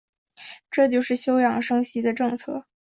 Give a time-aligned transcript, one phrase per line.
[0.71, 2.65] 这就是休养生息的政策。